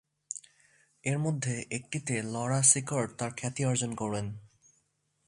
[1.03, 4.25] এর মধ্যে একটিতে লরা সিকর্ড তার খ্যাতি অর্জন করেন।